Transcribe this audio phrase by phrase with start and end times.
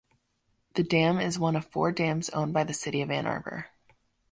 [0.73, 3.67] The dam is one of four dams owned by the city of Ann Arbor.